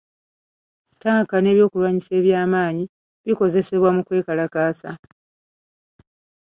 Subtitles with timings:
[1.01, 2.83] Tanka ne byokulwanyisa eby'amaanyi
[3.25, 4.89] bikozesebwa mu kwekalakaasa.